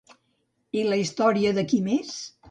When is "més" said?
1.89-2.15